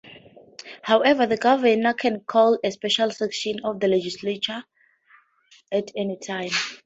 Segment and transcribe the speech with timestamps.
[0.81, 4.63] However the Governor can call a special session of the legislature
[5.71, 6.49] at any time.